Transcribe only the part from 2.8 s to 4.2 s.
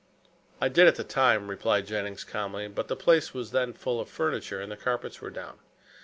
the place was then full of